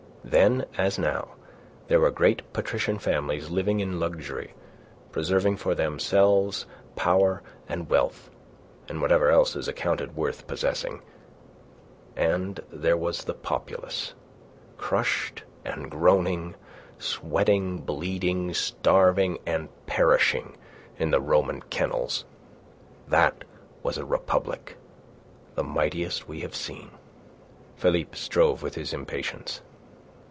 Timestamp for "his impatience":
28.75-29.61